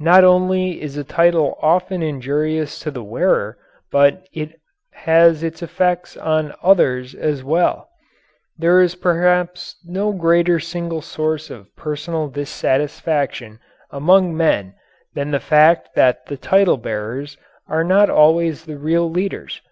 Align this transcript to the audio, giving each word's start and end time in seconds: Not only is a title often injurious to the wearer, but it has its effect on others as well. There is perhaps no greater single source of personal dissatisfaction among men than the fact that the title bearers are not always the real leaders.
Not 0.00 0.24
only 0.24 0.82
is 0.82 0.96
a 0.96 1.04
title 1.04 1.56
often 1.62 2.02
injurious 2.02 2.80
to 2.80 2.90
the 2.90 3.04
wearer, 3.04 3.56
but 3.92 4.26
it 4.32 4.58
has 4.90 5.44
its 5.44 5.62
effect 5.62 6.16
on 6.18 6.52
others 6.60 7.14
as 7.14 7.44
well. 7.44 7.88
There 8.58 8.80
is 8.80 8.96
perhaps 8.96 9.76
no 9.84 10.10
greater 10.10 10.58
single 10.58 11.02
source 11.02 11.50
of 11.50 11.70
personal 11.76 12.26
dissatisfaction 12.26 13.60
among 13.92 14.36
men 14.36 14.74
than 15.14 15.30
the 15.30 15.38
fact 15.38 15.90
that 15.94 16.26
the 16.26 16.36
title 16.36 16.76
bearers 16.76 17.36
are 17.68 17.84
not 17.84 18.10
always 18.10 18.64
the 18.64 18.76
real 18.76 19.08
leaders. 19.08 19.62